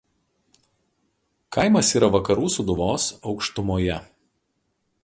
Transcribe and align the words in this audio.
Kaimas 1.57 1.91
yra 1.99 2.09
Vakarų 2.17 2.51
Sūduvos 2.55 3.07
aukštumoje. 3.33 4.01